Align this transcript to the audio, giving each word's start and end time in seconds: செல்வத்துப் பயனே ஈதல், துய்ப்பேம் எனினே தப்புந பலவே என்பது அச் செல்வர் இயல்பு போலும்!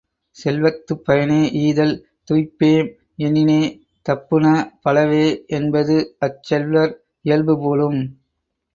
செல்வத்துப் 0.37 1.03
பயனே 1.05 1.37
ஈதல், 1.59 1.93
துய்ப்பேம் 2.27 2.89
எனினே 3.19 3.59
தப்புந 4.05 4.43
பலவே 4.83 5.25
என்பது 5.59 5.97
அச் 6.19 6.43
செல்வர் 6.43 6.93
இயல்பு 7.25 7.57
போலும்! 7.59 8.01